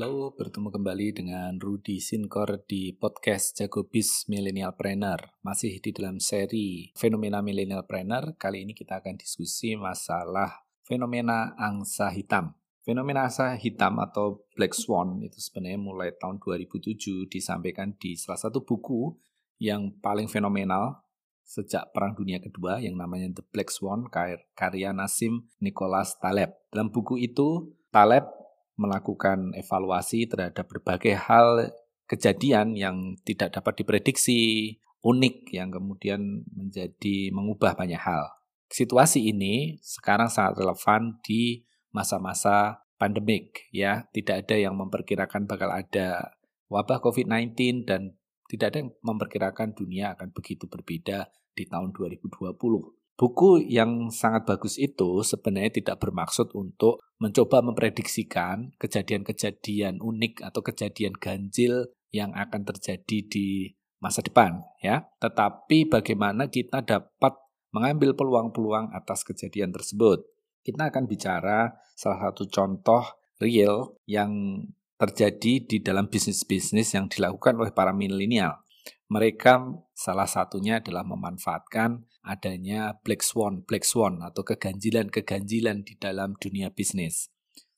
[0.00, 5.36] Halo, bertemu kembali dengan Rudy Sinkor di podcast Jago Bis Millennial Planner.
[5.44, 12.08] Masih di dalam seri Fenomena Millennial Planner, kali ini kita akan diskusi masalah fenomena angsa
[12.16, 12.56] hitam.
[12.80, 18.64] Fenomena angsa hitam atau Black Swan itu sebenarnya mulai tahun 2007 disampaikan di salah satu
[18.64, 19.12] buku
[19.60, 21.04] yang paling fenomenal
[21.44, 24.08] sejak Perang Dunia Kedua yang namanya The Black Swan
[24.56, 26.56] karya Nassim Nicholas Taleb.
[26.72, 28.39] Dalam buku itu, Taleb
[28.80, 31.68] melakukan evaluasi terhadap berbagai hal
[32.08, 38.24] kejadian yang tidak dapat diprediksi, unik yang kemudian menjadi mengubah banyak hal.
[38.72, 46.32] Situasi ini sekarang sangat relevan di masa-masa pandemik ya, tidak ada yang memperkirakan bakal ada
[46.72, 48.16] wabah COVID-19 dan
[48.48, 52.99] tidak ada yang memperkirakan dunia akan begitu berbeda di tahun 2020.
[53.20, 61.12] Buku yang sangat bagus itu sebenarnya tidak bermaksud untuk mencoba memprediksikan kejadian-kejadian unik atau kejadian
[61.20, 67.36] ganjil yang akan terjadi di masa depan ya, tetapi bagaimana kita dapat
[67.76, 70.24] mengambil peluang-peluang atas kejadian tersebut.
[70.64, 73.04] Kita akan bicara salah satu contoh
[73.36, 74.64] real yang
[74.96, 78.64] terjadi di dalam bisnis-bisnis yang dilakukan oleh para milenial.
[79.10, 86.70] Mereka salah satunya adalah memanfaatkan adanya black swan, black swan atau keganjilan-keganjilan di dalam dunia
[86.70, 87.26] bisnis.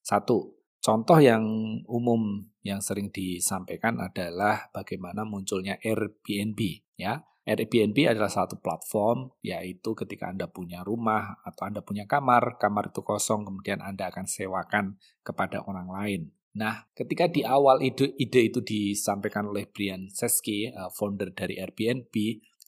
[0.04, 1.40] Satu, contoh yang
[1.88, 6.60] umum yang sering disampaikan adalah bagaimana munculnya Airbnb
[7.00, 7.24] ya.
[7.42, 13.00] Airbnb adalah satu platform yaitu ketika Anda punya rumah atau Anda punya kamar, kamar itu
[13.00, 16.22] kosong kemudian Anda akan sewakan kepada orang lain.
[16.52, 22.12] Nah, ketika di awal ide, ide itu disampaikan oleh Brian Chesky, uh, founder dari Airbnb,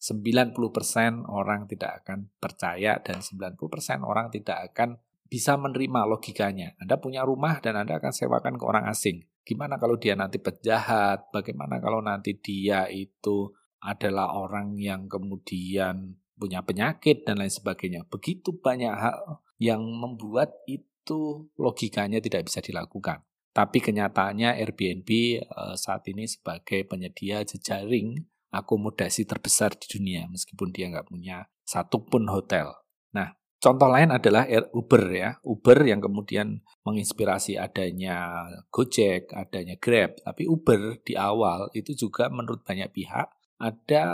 [0.05, 6.77] 90% orang tidak akan percaya dan 90% orang tidak akan bisa menerima logikanya.
[6.77, 9.25] Anda punya rumah dan Anda akan sewakan ke orang asing.
[9.45, 11.33] Gimana kalau dia nanti penjahat?
[11.33, 13.53] Bagaimana kalau nanti dia itu
[13.85, 18.09] adalah orang yang kemudian punya penyakit dan lain sebagainya.
[18.09, 23.25] Begitu banyak hal yang membuat itu logikanya tidak bisa dilakukan.
[23.55, 25.11] Tapi kenyataannya Airbnb
[25.47, 28.19] uh, saat ini sebagai penyedia jejaring
[28.51, 32.75] akomodasi terbesar di dunia meskipun dia nggak punya satu pun hotel.
[33.15, 33.31] Nah,
[33.63, 35.39] contoh lain adalah Uber ya.
[35.47, 40.19] Uber yang kemudian menginspirasi adanya Gojek, adanya Grab.
[40.19, 43.31] Tapi Uber di awal itu juga menurut banyak pihak
[43.63, 44.05] ada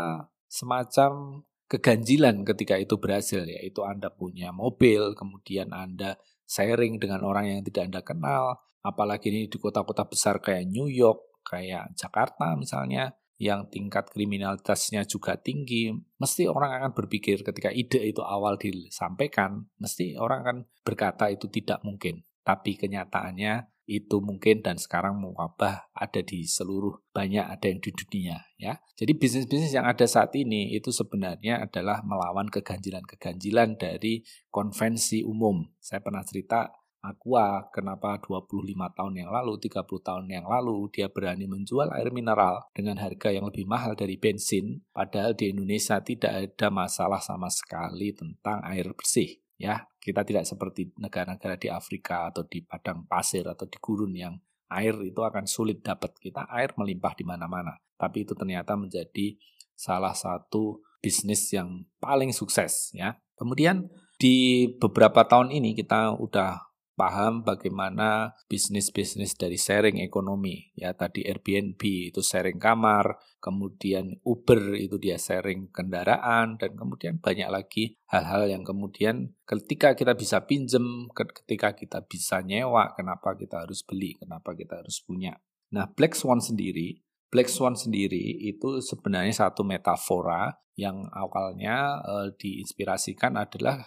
[0.53, 7.61] semacam keganjilan ketika itu berhasil yaitu Anda punya mobil, kemudian Anda sharing dengan orang yang
[7.63, 8.45] tidak Anda kenal,
[8.81, 15.41] apalagi ini di kota-kota besar kayak New York, kayak Jakarta misalnya, yang tingkat kriminalitasnya juga
[15.41, 15.89] tinggi,
[16.21, 21.81] mesti orang akan berpikir ketika ide itu awal disampaikan, mesti orang akan berkata itu tidak
[21.81, 22.21] mungkin.
[22.45, 28.39] Tapi kenyataannya itu mungkin dan sekarang mewabah ada di seluruh banyak ada yang di dunia
[28.55, 28.79] ya.
[28.95, 35.67] Jadi bisnis-bisnis yang ada saat ini itu sebenarnya adalah melawan keganjilan-keganjilan dari konvensi umum.
[35.83, 36.71] Saya pernah cerita
[37.01, 42.61] Aqua kenapa 25 tahun yang lalu, 30 tahun yang lalu dia berani menjual air mineral
[42.77, 48.13] dengan harga yang lebih mahal dari bensin padahal di Indonesia tidak ada masalah sama sekali
[48.13, 49.89] tentang air bersih ya.
[49.97, 54.37] Kita tidak seperti negara-negara di Afrika atau di padang pasir atau di gurun yang
[54.73, 56.17] air itu akan sulit dapat.
[56.17, 57.77] Kita air melimpah di mana-mana.
[57.97, 59.37] Tapi itu ternyata menjadi
[59.77, 63.17] salah satu bisnis yang paling sukses ya.
[63.37, 63.89] Kemudian
[64.21, 66.70] di beberapa tahun ini kita udah
[67.01, 70.69] paham bagaimana bisnis-bisnis dari sharing ekonomi.
[70.77, 71.81] Ya, tadi Airbnb
[72.13, 78.61] itu sharing kamar, kemudian Uber itu dia sharing kendaraan, dan kemudian banyak lagi hal-hal yang
[78.61, 84.85] kemudian ketika kita bisa pinjem, ketika kita bisa nyewa, kenapa kita harus beli, kenapa kita
[84.85, 85.41] harus punya.
[85.73, 87.01] Nah, Black Swan sendiri,
[87.33, 93.87] Black Swan sendiri itu sebenarnya satu metafora yang awalnya e, diinspirasikan adalah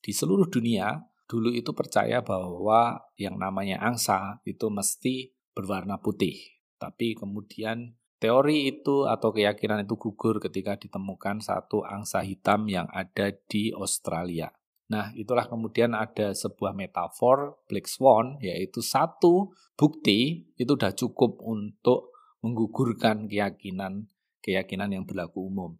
[0.00, 0.94] di seluruh dunia
[1.26, 6.38] dulu itu percaya bahwa yang namanya angsa itu mesti berwarna putih.
[6.78, 13.34] Tapi kemudian teori itu atau keyakinan itu gugur ketika ditemukan satu angsa hitam yang ada
[13.50, 14.50] di Australia.
[14.86, 22.14] Nah, itulah kemudian ada sebuah metafor Black Swan, yaitu satu bukti itu sudah cukup untuk
[22.38, 24.06] menggugurkan keyakinan
[24.46, 25.74] keyakinan yang berlaku umum.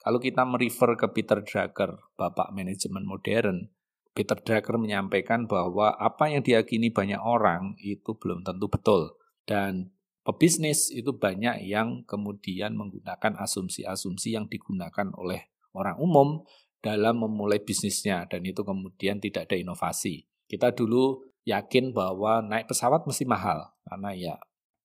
[0.00, 3.72] Kalau kita merefer ke Peter Drucker, bapak manajemen modern,
[4.10, 9.14] Peter Drucker menyampaikan bahwa apa yang diyakini banyak orang itu belum tentu betul.
[9.46, 9.94] Dan
[10.26, 16.42] pebisnis itu banyak yang kemudian menggunakan asumsi-asumsi yang digunakan oleh orang umum
[16.80, 20.26] dalam memulai bisnisnya dan itu kemudian tidak ada inovasi.
[20.50, 24.34] Kita dulu yakin bahwa naik pesawat mesti mahal karena ya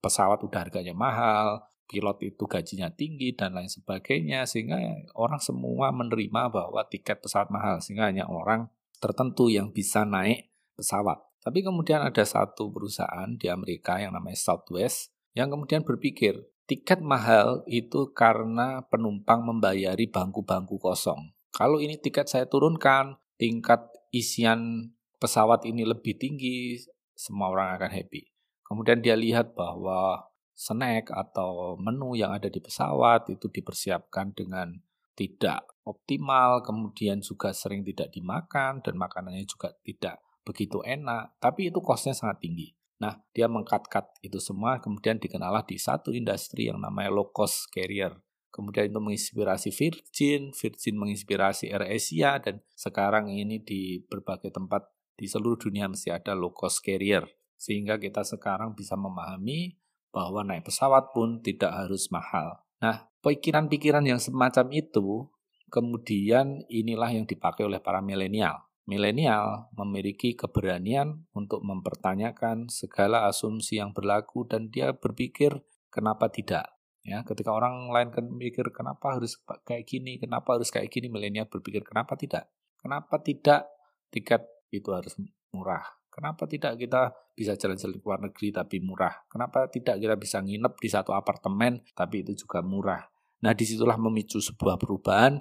[0.03, 4.77] pesawat udah harganya mahal, pilot itu gajinya tinggi dan lain sebagainya sehingga
[5.17, 11.21] orang semua menerima bahwa tiket pesawat mahal sehingga hanya orang tertentu yang bisa naik pesawat.
[11.45, 17.61] Tapi kemudian ada satu perusahaan di Amerika yang namanya Southwest yang kemudian berpikir tiket mahal
[17.69, 21.35] itu karena penumpang membayari bangku-bangku kosong.
[21.53, 26.79] Kalau ini tiket saya turunkan, tingkat isian pesawat ini lebih tinggi,
[27.13, 28.31] semua orang akan happy.
[28.65, 30.25] Kemudian dia lihat bahwa
[30.55, 34.81] snack atau menu yang ada di pesawat itu dipersiapkan dengan
[35.13, 41.81] tidak optimal, kemudian juga sering tidak dimakan dan makanannya juga tidak begitu enak, tapi itu
[41.81, 42.73] kosnya sangat tinggi.
[43.01, 48.15] Nah, dia mengkat-kat itu semua, kemudian dikenalah di satu industri yang namanya low cost carrier.
[48.53, 54.87] Kemudian itu menginspirasi Virgin, Virgin menginspirasi AirAsia, dan sekarang ini di berbagai tempat
[55.19, 57.27] di seluruh dunia mesti ada low cost carrier.
[57.59, 59.75] Sehingga kita sekarang bisa memahami
[60.15, 62.63] bahwa naik pesawat pun tidak harus mahal.
[62.79, 65.27] Nah, pikiran-pikiran yang semacam itu,
[65.75, 73.91] kemudian inilah yang dipakai oleh para milenial milenial memiliki keberanian untuk mempertanyakan segala asumsi yang
[73.91, 75.57] berlaku dan dia berpikir
[75.89, 76.69] kenapa tidak.
[77.05, 81.45] Ya, ketika orang lain kan mikir kenapa harus kayak gini, kenapa harus kayak gini, milenial
[81.45, 82.49] berpikir kenapa tidak?
[82.81, 83.69] Kenapa tidak
[84.09, 84.41] tiket
[84.73, 85.13] itu harus
[85.53, 85.85] murah?
[86.09, 89.13] Kenapa tidak kita bisa jalan-jalan ke luar negeri tapi murah?
[89.29, 93.05] Kenapa tidak kita bisa nginep di satu apartemen tapi itu juga murah?
[93.45, 95.37] Nah, di situlah memicu sebuah perubahan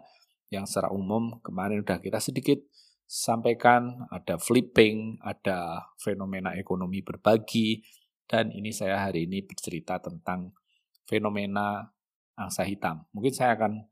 [0.55, 2.63] yang secara umum kemarin udah kita sedikit
[3.05, 7.85] sampaikan, ada flipping, ada fenomena ekonomi berbagi,
[8.25, 10.57] dan ini saya hari ini bercerita tentang
[11.05, 11.93] fenomena
[12.35, 13.05] angsa hitam.
[13.13, 13.85] Mungkin saya akan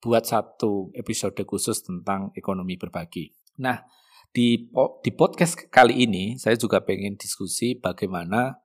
[0.00, 3.36] buat satu episode khusus tentang ekonomi berbagi.
[3.60, 3.84] Nah,
[4.32, 4.70] di,
[5.04, 8.56] di podcast kali ini saya juga pengen diskusi bagaimana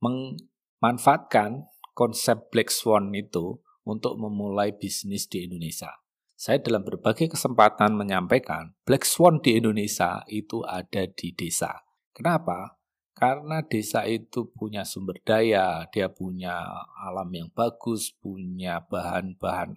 [0.00, 5.99] memanfaatkan konsep Black Swan itu untuk memulai bisnis di Indonesia
[6.40, 11.84] saya dalam berbagai kesempatan menyampaikan Black Swan di Indonesia itu ada di desa.
[12.16, 12.80] Kenapa?
[13.12, 16.64] Karena desa itu punya sumber daya, dia punya
[16.96, 19.76] alam yang bagus, punya bahan-bahan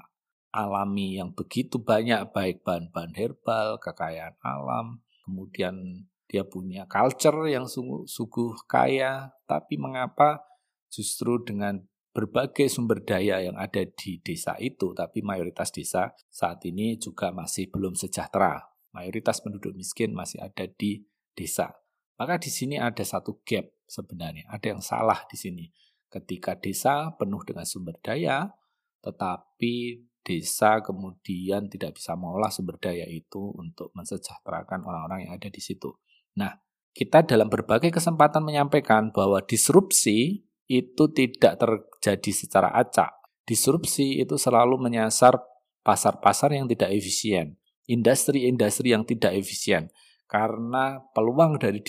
[0.56, 8.08] alami yang begitu banyak, baik bahan-bahan herbal, kekayaan alam, kemudian dia punya culture yang sungguh,
[8.08, 10.40] sungguh kaya, tapi mengapa
[10.88, 11.84] justru dengan
[12.14, 17.74] berbagai sumber daya yang ada di desa itu, tapi mayoritas desa saat ini juga masih
[17.74, 18.62] belum sejahtera.
[18.94, 21.02] Mayoritas penduduk miskin masih ada di
[21.34, 21.74] desa.
[22.22, 25.66] Maka di sini ada satu gap sebenarnya, ada yang salah di sini.
[26.06, 28.54] Ketika desa penuh dengan sumber daya,
[29.02, 35.58] tetapi desa kemudian tidak bisa mengolah sumber daya itu untuk mensejahterakan orang-orang yang ada di
[35.58, 35.98] situ.
[36.38, 36.54] Nah,
[36.94, 41.60] kita dalam berbagai kesempatan menyampaikan bahwa disrupsi itu tidak
[42.04, 43.16] terjadi secara acak.
[43.48, 45.40] Disrupsi itu selalu menyasar
[45.88, 47.56] pasar-pasar yang tidak efisien,
[47.88, 49.88] industri-industri yang tidak efisien.
[50.28, 51.80] Karena peluang dari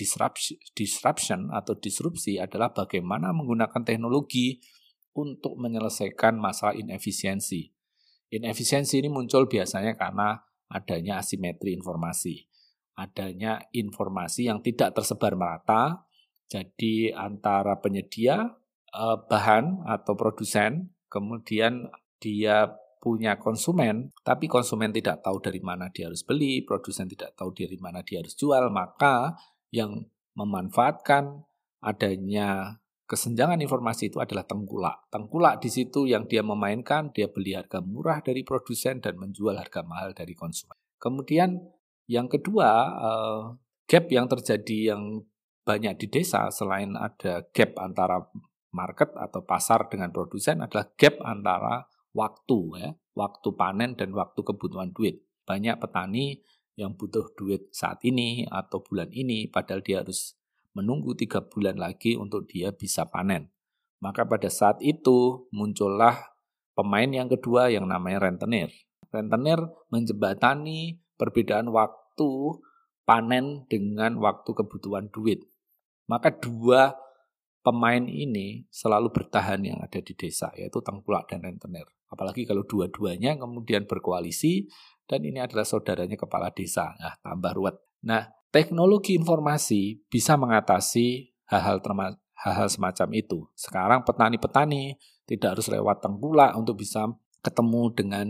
[0.71, 4.63] disruption, atau disrupsi adalah bagaimana menggunakan teknologi
[5.19, 7.75] untuk menyelesaikan masalah inefisiensi.
[8.31, 10.39] Inefisiensi ini muncul biasanya karena
[10.71, 12.47] adanya asimetri informasi.
[12.95, 16.07] Adanya informasi yang tidak tersebar merata,
[16.47, 18.55] jadi antara penyedia
[18.95, 21.91] uh, bahan atau produsen, kemudian
[22.23, 22.71] dia
[23.03, 27.77] punya konsumen, tapi konsumen tidak tahu dari mana dia harus beli, produsen tidak tahu dari
[27.77, 29.37] mana dia harus jual, maka
[29.69, 31.45] yang memanfaatkan
[31.85, 35.05] adanya kesenjangan informasi itu adalah tengkulak.
[35.13, 39.85] Tengkulak di situ yang dia memainkan, dia beli harga murah dari produsen dan menjual harga
[39.85, 40.73] mahal dari konsumen.
[40.97, 41.61] Kemudian
[42.09, 43.41] yang kedua, uh,
[43.85, 45.21] gap yang terjadi yang
[45.65, 48.21] banyak di desa selain ada gap antara
[48.75, 54.91] market atau pasar dengan produsen adalah gap antara waktu ya, waktu panen dan waktu kebutuhan
[54.91, 55.23] duit.
[55.47, 56.43] Banyak petani
[56.75, 60.35] yang butuh duit saat ini atau bulan ini padahal dia harus
[60.75, 63.47] menunggu tiga bulan lagi untuk dia bisa panen.
[64.03, 66.35] Maka pada saat itu muncullah
[66.75, 68.75] pemain yang kedua yang namanya rentenir.
[69.07, 72.59] Rentenir menjembatani perbedaan waktu
[73.07, 75.47] panen dengan waktu kebutuhan duit.
[76.11, 77.04] Maka dua
[77.65, 81.89] pemain ini selalu bertahan yang ada di desa, yaitu Tengkulak dan Rentenir.
[82.13, 84.69] Apalagi kalau dua-duanya kemudian berkoalisi
[85.09, 86.93] dan ini adalah saudaranya kepala desa.
[87.01, 87.81] Nah, tambah ruwet.
[88.05, 91.81] Nah, teknologi informasi bisa mengatasi hal-hal
[92.37, 93.49] hal-hal semacam itu.
[93.57, 97.09] Sekarang petani-petani tidak harus lewat Tengkulak untuk bisa
[97.41, 98.27] ketemu dengan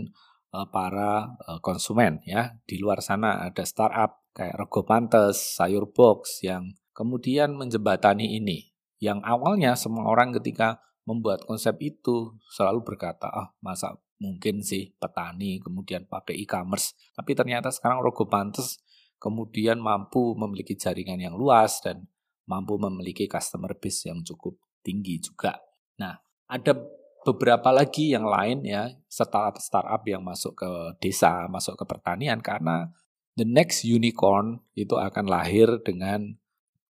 [0.56, 2.56] uh, para uh, konsumen ya.
[2.64, 9.20] Di luar sana ada startup kayak Rego Pantes, Sayur Box yang kemudian menjembatani ini yang
[9.24, 16.08] awalnya semua orang ketika membuat konsep itu selalu berkata, ah masa mungkin sih petani kemudian
[16.08, 16.96] pakai e-commerce.
[17.12, 18.80] Tapi ternyata sekarang Rogo Pantes
[19.20, 22.04] kemudian mampu memiliki jaringan yang luas dan
[22.48, 25.58] mampu memiliki customer base yang cukup tinggi juga.
[25.98, 26.72] Nah, ada
[27.26, 30.70] beberapa lagi yang lain ya startup startup yang masuk ke
[31.02, 32.86] desa, masuk ke pertanian karena
[33.34, 36.38] the next unicorn itu akan lahir dengan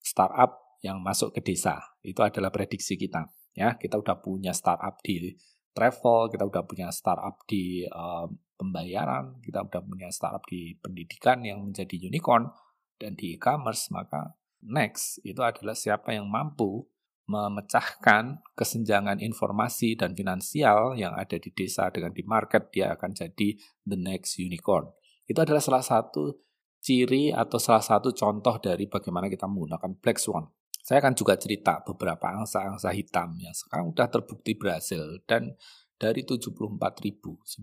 [0.04, 1.80] startup yang masuk ke desa.
[2.02, 3.28] Itu adalah prediksi kita.
[3.56, 5.32] Ya, kita udah punya startup di
[5.72, 11.60] travel, kita udah punya startup di uh, pembayaran, kita udah punya startup di pendidikan yang
[11.60, 12.48] menjadi unicorn
[12.96, 16.88] dan di e-commerce, maka next itu adalah siapa yang mampu
[17.26, 23.58] memecahkan kesenjangan informasi dan finansial yang ada di desa dengan di market, dia akan jadi
[23.82, 24.88] the next unicorn.
[25.26, 26.46] Itu adalah salah satu
[26.78, 30.46] ciri atau salah satu contoh dari bagaimana kita menggunakan Black Swan.
[30.86, 35.58] Saya akan juga cerita beberapa angsa-angsa hitam yang sekarang sudah terbukti berhasil dan
[35.98, 37.58] dari 74.957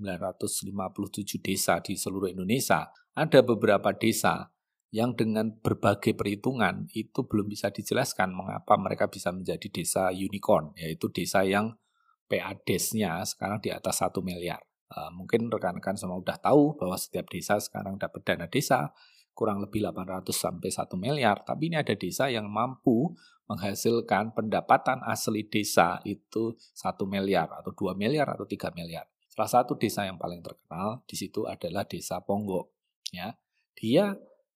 [1.39, 4.51] desa di seluruh Indonesia, ada beberapa desa
[4.91, 11.07] yang dengan berbagai perhitungan itu belum bisa dijelaskan mengapa mereka bisa menjadi desa unicorn, yaitu
[11.07, 11.79] desa yang
[12.27, 14.59] PADES-nya sekarang di atas 1 miliar.
[14.91, 18.91] Uh, mungkin rekan-rekan semua sudah tahu bahwa setiap desa sekarang dapat dana desa
[19.33, 23.11] kurang lebih 800 sampai 1 miliar, tapi ini ada desa yang mampu
[23.49, 29.09] menghasilkan pendapatan asli desa itu 1 miliar atau 2 miliar atau 3 miliar.
[29.27, 32.69] Salah satu desa yang paling terkenal di situ adalah Desa Ponggo.
[33.09, 33.33] Ya,
[33.73, 34.13] dia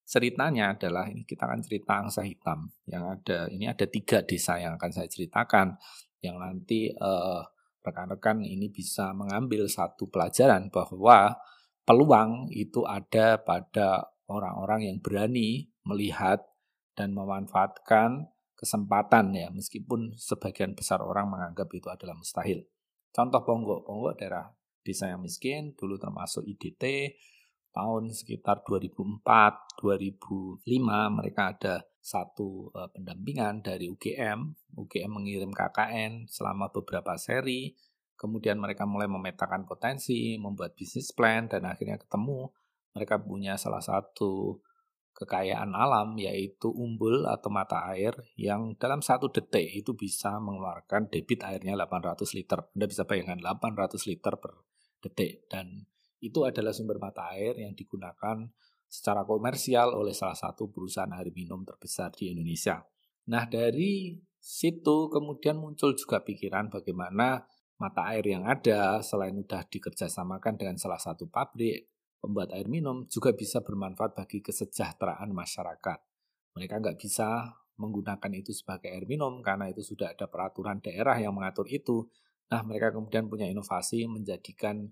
[0.07, 4.79] ceritanya adalah ini kita akan cerita angsa hitam yang ada ini ada tiga desa yang
[4.79, 5.75] akan saya ceritakan
[6.23, 7.43] yang nanti uh,
[7.83, 11.35] rekan-rekan ini bisa mengambil satu pelajaran bahwa
[11.83, 16.43] peluang itu ada pada orang-orang yang berani melihat
[16.93, 22.65] dan memanfaatkan kesempatan ya meskipun sebagian besar orang menganggap itu adalah mustahil.
[23.13, 24.49] Contoh Ponggo, Ponggo daerah
[24.81, 27.15] desa yang miskin dulu termasuk IDT
[27.75, 29.21] tahun sekitar 2004
[29.83, 30.65] 2005
[31.13, 37.73] mereka ada satu uh, pendampingan dari UGM UGM mengirim KKN selama beberapa seri.
[38.17, 42.49] Kemudian mereka mulai memetakan potensi, membuat bisnis plan, dan akhirnya ketemu
[42.95, 44.61] mereka punya salah satu
[45.17, 51.41] kekayaan alam yaitu umbul atau mata air yang dalam satu detik itu bisa mengeluarkan debit
[51.41, 52.69] airnya 800 liter.
[52.77, 54.53] Anda bisa bayangkan 800 liter per
[55.01, 55.89] detik dan
[56.21, 58.45] itu adalah sumber mata air yang digunakan
[58.85, 62.85] secara komersial oleh salah satu perusahaan air minum terbesar di Indonesia.
[63.33, 67.41] Nah dari situ kemudian muncul juga pikiran bagaimana
[67.77, 73.33] mata air yang ada selain sudah dikerjasamakan dengan salah satu pabrik pembuat air minum juga
[73.33, 75.99] bisa bermanfaat bagi kesejahteraan masyarakat.
[76.57, 81.37] Mereka nggak bisa menggunakan itu sebagai air minum karena itu sudah ada peraturan daerah yang
[81.37, 82.09] mengatur itu.
[82.49, 84.89] Nah, mereka kemudian punya inovasi menjadikan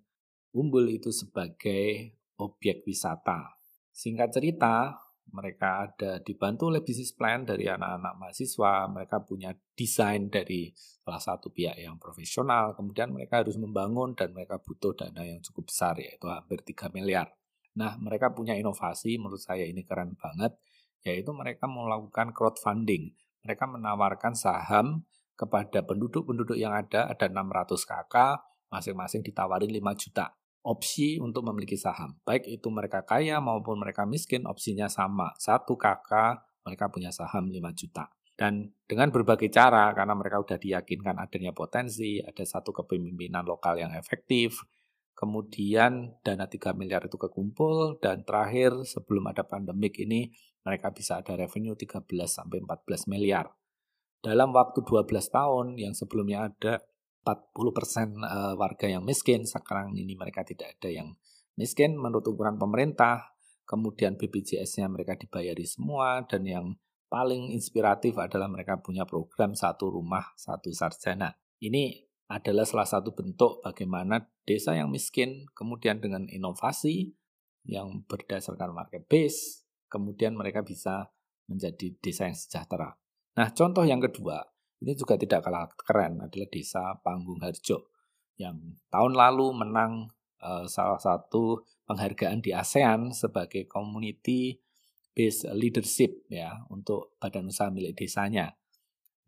[0.53, 3.57] umbul itu sebagai objek wisata.
[3.89, 4.95] Singkat cerita,
[5.33, 11.49] mereka ada dibantu oleh bisnis plan dari anak-anak mahasiswa, mereka punya desain dari salah satu
[11.49, 16.29] pihak yang profesional, kemudian mereka harus membangun dan mereka butuh dana yang cukup besar yaitu
[16.29, 17.33] hampir 3 miliar.
[17.75, 20.55] Nah, mereka punya inovasi menurut saya ini keren banget,
[21.03, 23.11] yaitu mereka melakukan crowdfunding.
[23.43, 25.05] Mereka menawarkan saham
[25.35, 28.39] kepada penduduk-penduduk yang ada, ada 600 kakak,
[28.71, 30.33] masing-masing ditawarin 5 juta
[30.65, 32.17] opsi untuk memiliki saham.
[32.25, 35.37] Baik itu mereka kaya maupun mereka miskin, opsinya sama.
[35.37, 38.09] Satu kakak, mereka punya saham 5 juta.
[38.35, 43.95] Dan dengan berbagai cara, karena mereka sudah diyakinkan adanya potensi, ada satu kepemimpinan lokal yang
[43.95, 44.65] efektif,
[45.15, 51.37] kemudian dana 3 miliar itu kekumpul, dan terakhir sebelum ada pandemik ini, mereka bisa ada
[51.37, 53.47] revenue 13 sampai 14 miliar.
[54.19, 56.81] Dalam waktu 12 tahun yang sebelumnya ada
[57.25, 61.17] 40% eh, warga yang miskin, sekarang ini mereka tidak ada yang
[61.57, 63.33] miskin menurut ukuran pemerintah,
[63.65, 66.65] kemudian BPJS-nya mereka dibayari semua, dan yang
[67.09, 71.33] paling inspiratif adalah mereka punya program satu rumah, satu sarjana.
[71.57, 77.17] Ini adalah salah satu bentuk bagaimana desa yang miskin, kemudian dengan inovasi
[77.65, 81.09] yang berdasarkan market base, kemudian mereka bisa
[81.49, 82.97] menjadi desa yang sejahtera.
[83.35, 84.41] Nah, contoh yang kedua,
[84.83, 87.95] ini juga tidak kalah keren adalah desa Panggung Harjo
[88.35, 88.59] yang
[88.91, 90.11] tahun lalu menang
[90.43, 94.59] uh, salah satu penghargaan di ASEAN sebagai community
[95.15, 98.51] based leadership ya untuk badan usaha milik desanya.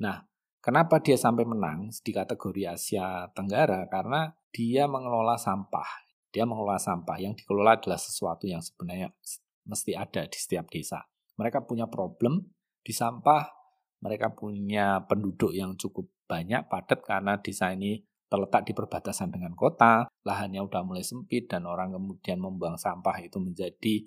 [0.03, 0.27] Nah,
[0.59, 3.87] kenapa dia sampai menang di kategori Asia Tenggara?
[3.87, 6.05] Karena dia mengelola sampah.
[6.27, 9.15] Dia mengelola sampah yang dikelola adalah sesuatu yang sebenarnya
[9.63, 11.07] mesti ada di setiap desa.
[11.39, 12.43] Mereka punya problem
[12.83, 13.56] di sampah
[14.01, 20.11] mereka punya penduduk yang cukup banyak padat karena desa ini terletak di perbatasan dengan kota,
[20.27, 24.03] lahannya udah mulai sempit dan orang kemudian membuang sampah itu menjadi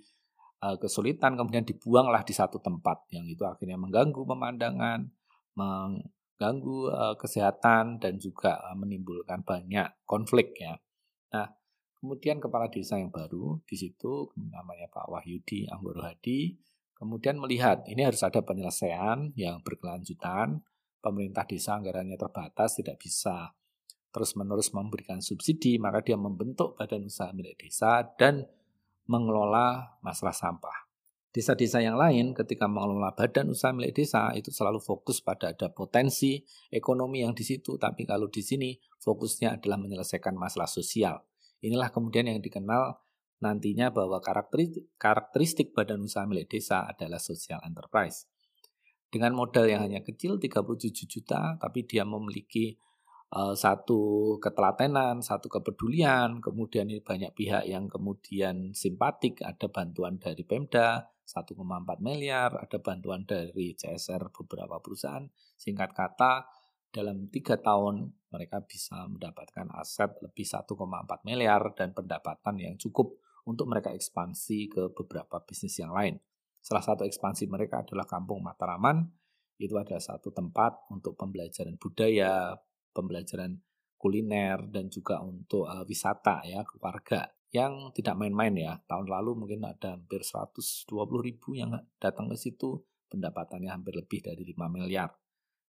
[0.60, 5.08] uh, kesulitan, kemudian dibuanglah di satu tempat yang itu akhirnya mengganggu pemandangan,
[5.56, 10.76] mengganggu uh, kesehatan dan juga uh, menimbulkan banyak konflik ya.
[11.32, 11.48] Nah,
[11.96, 16.60] kemudian kepala desa yang baru di situ namanya Pak Wahyudi Anggoro Hadi
[17.00, 20.60] kemudian melihat ini harus ada penyelesaian yang berkelanjutan.
[21.00, 23.56] Pemerintah desa anggarannya terbatas, tidak bisa
[24.12, 28.44] terus-menerus memberikan subsidi, maka dia membentuk badan usaha milik desa dan
[29.08, 30.92] mengelola masalah sampah.
[31.30, 36.42] Desa-desa yang lain ketika mengelola badan usaha milik desa itu selalu fokus pada ada potensi
[36.68, 41.22] ekonomi yang di situ, tapi kalau di sini fokusnya adalah menyelesaikan masalah sosial.
[41.62, 42.98] Inilah kemudian yang dikenal
[43.40, 48.28] nantinya bahwa karakteristik, badan usaha milik desa adalah social enterprise.
[49.10, 52.78] Dengan modal yang hanya kecil 37 juta, tapi dia memiliki
[53.34, 60.46] uh, satu ketelatenan, satu kepedulian, kemudian ini banyak pihak yang kemudian simpatik, ada bantuan dari
[60.46, 61.58] Pemda 1,4
[62.02, 65.26] miliar, ada bantuan dari CSR beberapa perusahaan.
[65.58, 66.46] Singkat kata,
[66.90, 70.74] dalam tiga tahun mereka bisa mendapatkan aset lebih 1,4
[71.22, 73.14] miliar dan pendapatan yang cukup
[73.46, 76.18] untuk mereka ekspansi ke beberapa bisnis yang lain.
[76.60, 79.08] Salah satu ekspansi mereka adalah Kampung Mataraman.
[79.60, 82.56] Itu ada satu tempat untuk pembelajaran budaya,
[82.92, 83.60] pembelajaran
[84.00, 88.72] kuliner dan juga untuk uh, wisata ya keluarga yang tidak main-main ya.
[88.88, 90.88] Tahun lalu mungkin ada hampir 120
[91.20, 92.80] ribu yang datang ke situ,
[93.10, 95.10] pendapatannya hampir lebih dari 5 miliar.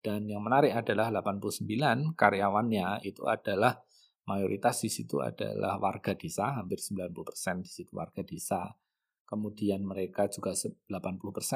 [0.01, 3.77] Dan yang menarik adalah 89 karyawannya itu adalah
[4.27, 8.75] mayoritas di situ adalah warga desa, hampir 90% di situ warga desa.
[9.27, 10.87] Kemudian mereka juga 80%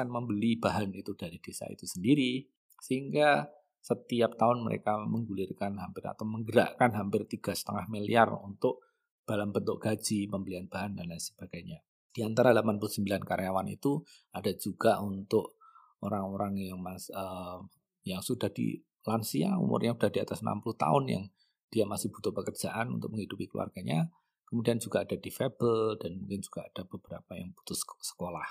[0.07, 2.43] membeli bahan itu dari desa itu sendiri.
[2.79, 3.47] Sehingga
[3.79, 8.83] setiap tahun mereka menggulirkan hampir atau menggerakkan hampir tiga setengah miliar untuk
[9.23, 11.79] dalam bentuk gaji, pembelian bahan dan lain sebagainya.
[12.11, 14.03] Di antara 89 karyawan itu
[14.35, 15.55] ada juga untuk
[16.03, 17.63] orang-orang yang mas uh,
[18.03, 21.23] yang sudah di lansia umurnya sudah di atas 60 tahun yang
[21.71, 24.11] dia masih butuh pekerjaan untuk menghidupi keluarganya.
[24.43, 28.43] Kemudian juga ada difabel dan mungkin juga ada beberapa yang putus sekolah.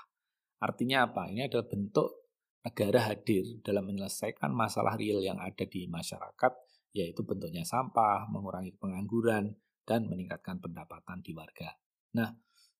[0.64, 1.28] Artinya apa?
[1.28, 2.32] Ini adalah bentuk
[2.64, 6.52] negara hadir dalam menyelesaikan masalah real yang ada di masyarakat,
[6.96, 9.52] yaitu bentuknya sampah, mengurangi pengangguran,
[9.84, 11.72] dan meningkatkan pendapatan di warga.
[12.16, 12.32] Nah,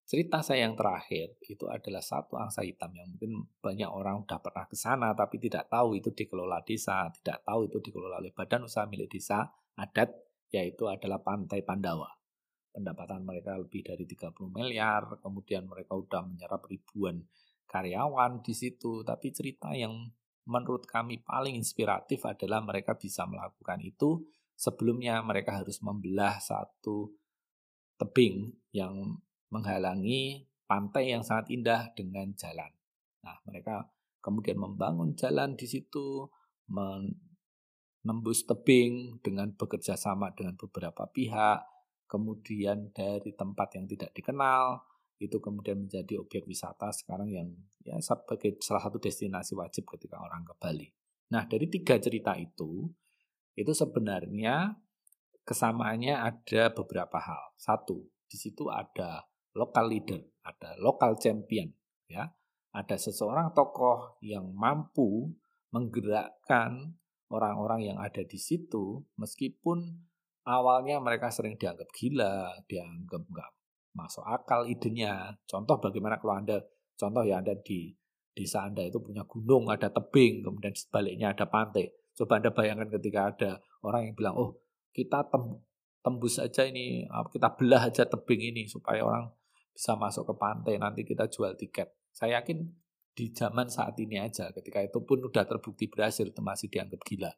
[0.04, 4.64] cerita saya yang terakhir itu adalah satu angsa hitam yang mungkin banyak orang sudah pernah
[4.66, 8.86] ke sana tapi tidak tahu itu dikelola desa, tidak tahu itu dikelola oleh badan usaha
[8.86, 9.48] milik desa
[9.78, 10.12] adat,
[10.50, 12.10] yaitu adalah Pantai Pandawa.
[12.70, 17.18] Pendapatan mereka lebih dari 30 miliar, kemudian mereka sudah menyerap ribuan
[17.66, 19.02] karyawan di situ.
[19.02, 20.06] Tapi cerita yang
[20.46, 24.22] menurut kami paling inspiratif adalah mereka bisa melakukan itu
[24.54, 27.10] sebelumnya mereka harus membelah satu
[27.96, 32.70] tebing yang menghalangi pantai yang sangat indah dengan jalan.
[33.26, 33.88] Nah, mereka
[34.20, 36.28] kemudian membangun jalan di situ,
[38.02, 41.60] menembus tebing dengan bekerja sama dengan beberapa pihak,
[42.08, 44.82] kemudian dari tempat yang tidak dikenal,
[45.20, 47.48] itu kemudian menjadi objek wisata sekarang yang
[47.84, 50.88] ya sebagai salah satu destinasi wajib ketika orang ke Bali.
[51.30, 52.88] Nah, dari tiga cerita itu,
[53.54, 54.74] itu sebenarnya
[55.44, 57.52] kesamaannya ada beberapa hal.
[57.54, 61.70] Satu, di situ ada lokal leader, ada lokal champion,
[62.08, 62.32] ya.
[62.70, 65.34] Ada seseorang tokoh yang mampu
[65.74, 66.94] menggerakkan
[67.30, 69.78] orang-orang yang ada di situ meskipun
[70.44, 73.50] awalnya mereka sering dianggap gila, dianggap nggak
[73.94, 75.34] masuk akal idenya.
[75.46, 76.58] Contoh bagaimana kalau Anda,
[76.98, 77.94] contoh ya Anda di
[78.34, 81.90] desa Anda itu punya gunung, ada tebing, kemudian sebaliknya ada pantai.
[82.14, 83.50] Coba Anda bayangkan ketika ada
[83.86, 84.58] orang yang bilang, oh
[84.90, 85.26] kita
[86.02, 89.30] tembus aja ini, kita belah aja tebing ini supaya orang
[89.70, 91.94] bisa masuk ke pantai, nanti kita jual tiket.
[92.10, 92.66] Saya yakin
[93.20, 97.28] di zaman saat ini aja, ketika itu pun sudah terbukti berhasil, itu masih dianggap gila.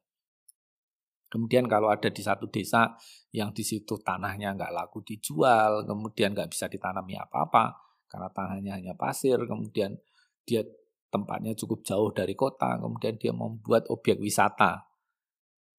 [1.27, 2.95] Kemudian kalau ada di satu desa
[3.35, 7.75] yang di situ tanahnya nggak laku dijual, kemudian nggak bisa ditanami apa-apa
[8.07, 9.99] karena tanahnya hanya pasir, kemudian
[10.47, 10.63] dia
[11.11, 14.92] tempatnya cukup jauh dari kota, kemudian dia membuat objek wisata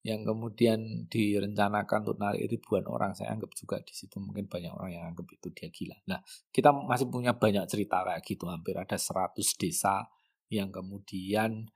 [0.04, 3.16] yang kemudian direncanakan untuk narik ribuan orang.
[3.16, 5.96] Saya anggap juga di situ mungkin banyak orang yang anggap itu dia gila.
[6.12, 6.20] Nah,
[6.52, 10.04] kita masih punya banyak cerita kayak gitu, hampir ada 100 desa
[10.52, 11.72] yang kemudian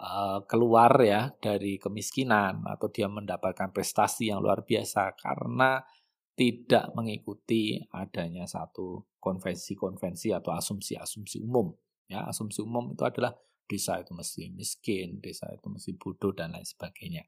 [0.00, 5.84] Eh, keluar ya dari kemiskinan atau dia mendapatkan prestasi yang luar biasa karena
[6.32, 11.76] tidak mengikuti adanya satu konvensi-konvensi atau asumsi-asumsi umum.
[12.08, 13.36] Ya, asumsi umum itu adalah
[13.70, 17.22] desa itu mesti miskin, desa itu mesti bodoh dan lain sebagainya.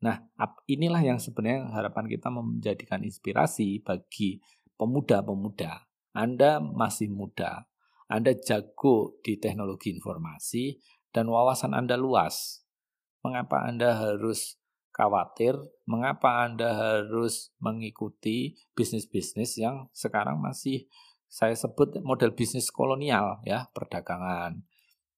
[0.00, 0.24] Nah,
[0.64, 4.40] inilah yang sebenarnya harapan kita menjadikan inspirasi bagi
[4.80, 5.84] pemuda-pemuda.
[6.16, 7.68] Anda masih muda,
[8.08, 10.80] Anda jago di teknologi informasi,
[11.12, 12.64] dan wawasan Anda luas.
[13.20, 14.56] Mengapa Anda harus
[14.96, 15.56] khawatir?
[15.84, 20.88] Mengapa Anda harus mengikuti bisnis-bisnis yang sekarang masih
[21.26, 24.64] saya sebut model bisnis kolonial ya, perdagangan.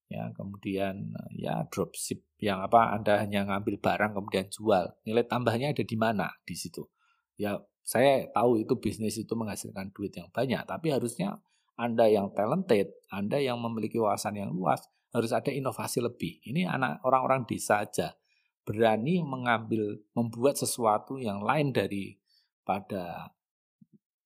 [0.08, 4.88] Ya, kemudian ya dropship yang apa Anda hanya ngambil barang kemudian jual.
[5.04, 6.88] Nilai tambahnya ada di mana di situ.
[7.36, 11.36] Ya, saya tahu itu bisnis itu menghasilkan duit yang banyak, tapi harusnya
[11.76, 14.80] Anda yang talented, Anda yang memiliki wawasan yang luas,
[15.12, 16.40] harus ada inovasi lebih.
[16.44, 18.16] Ini anak orang-orang desa aja
[18.64, 22.20] berani mengambil membuat sesuatu yang lain dari
[22.64, 23.32] pada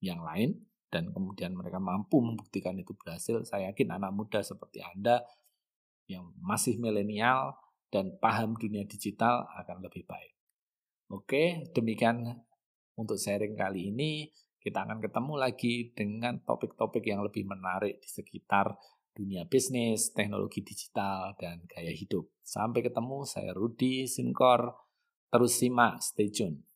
[0.03, 0.59] yang lain
[0.91, 5.23] dan kemudian mereka mampu membuktikan itu berhasil, saya yakin anak muda seperti Anda
[6.13, 7.57] yang masih milenial
[7.93, 10.33] dan paham dunia digital akan lebih baik.
[11.13, 12.25] Oke, demikian
[12.97, 14.33] untuk sharing kali ini.
[14.63, 18.73] Kita akan ketemu lagi dengan topik-topik yang lebih menarik di sekitar
[19.13, 22.33] dunia bisnis, teknologi digital, dan gaya hidup.
[22.41, 24.73] Sampai ketemu, saya Rudi Sinkor.
[25.29, 26.72] Terus simak, stay tune.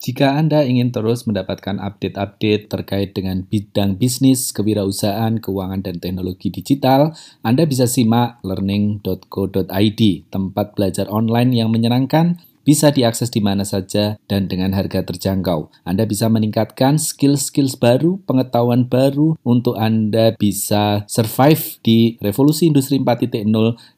[0.00, 7.12] Jika Anda ingin terus mendapatkan update-update terkait dengan bidang bisnis, kewirausahaan, keuangan, dan teknologi digital,
[7.44, 10.00] Anda bisa simak learning.co.id,
[10.32, 15.72] tempat belajar online yang menyenangkan, bisa diakses di mana saja dan dengan harga terjangkau.
[15.84, 23.44] Anda bisa meningkatkan skill-skill baru, pengetahuan baru untuk Anda bisa survive di revolusi industri 4.0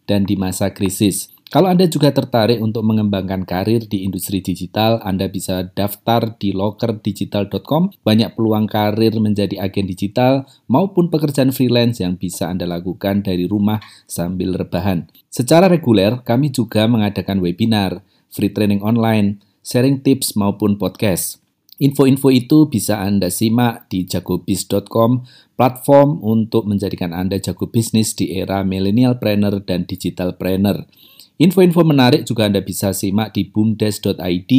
[0.07, 1.32] dan di masa krisis.
[1.53, 7.93] Kalau Anda juga tertarik untuk mengembangkan karir di industri digital, Anda bisa daftar di lokerdigital.com.
[8.01, 13.85] Banyak peluang karir menjadi agen digital maupun pekerjaan freelance yang bisa Anda lakukan dari rumah
[14.09, 15.13] sambil rebahan.
[15.29, 18.01] Secara reguler, kami juga mengadakan webinar,
[18.33, 21.37] free training online, sharing tips maupun podcast.
[21.77, 25.29] Info-info itu bisa Anda simak di jagobis.com,
[25.61, 30.89] platform untuk menjadikan Anda jago bisnis di era millennial planner dan digital planner.
[31.43, 34.53] Info-info menarik juga Anda bisa simak di bumdes.id,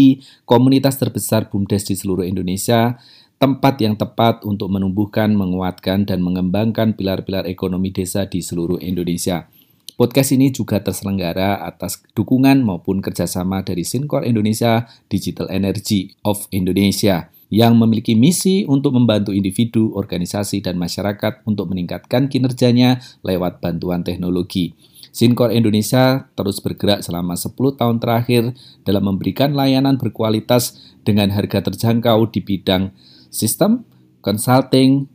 [0.44, 3.00] komunitas terbesar bumdes di seluruh Indonesia,
[3.40, 9.48] tempat yang tepat untuk menumbuhkan, menguatkan, dan mengembangkan pilar-pilar ekonomi desa di seluruh Indonesia.
[9.96, 17.32] Podcast ini juga terselenggara atas dukungan maupun kerjasama dari Sincor Indonesia Digital Energy of Indonesia
[17.48, 24.76] yang memiliki misi untuk membantu individu, organisasi, dan masyarakat untuk meningkatkan kinerjanya lewat bantuan teknologi.
[25.14, 32.34] Sincor Indonesia terus bergerak selama 10 tahun terakhir dalam memberikan layanan berkualitas dengan harga terjangkau
[32.34, 32.90] di bidang
[33.30, 33.86] sistem,
[34.26, 35.06] consulting,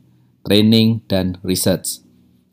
[0.46, 2.06] training, dan research.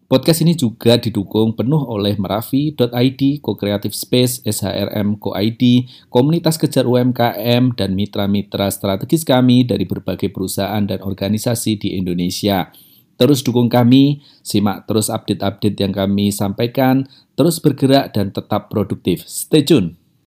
[0.06, 7.90] Podcast ini juga didukung penuh oleh Merafi.id, Co-Creative Space, SHRM Co-ID, komunitas kejar UMKM, dan
[7.98, 12.70] mitra-mitra strategis kami dari berbagai perusahaan dan organisasi di Indonesia.
[13.16, 17.08] Terus dukung kami, simak terus update-update yang kami sampaikan,
[17.40, 19.24] terus bergerak dan tetap produktif.
[19.24, 20.05] Stay tune!